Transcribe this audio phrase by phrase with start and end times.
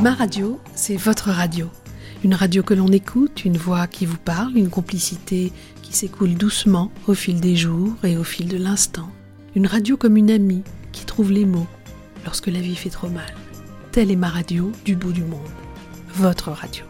[0.00, 1.68] Ma radio, c'est votre radio.
[2.24, 6.90] Une radio que l'on écoute, une voix qui vous parle, une complicité qui s'écoule doucement
[7.06, 9.10] au fil des jours et au fil de l'instant.
[9.54, 11.66] Une radio comme une amie qui trouve les mots
[12.24, 13.34] lorsque la vie fait trop mal.
[13.92, 15.40] Telle est ma radio du bout du monde.
[16.14, 16.84] Votre radio.